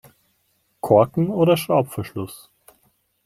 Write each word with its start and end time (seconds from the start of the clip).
Korken 0.79 1.29
oder 1.29 1.57
Schraubverschluss? 1.57 2.49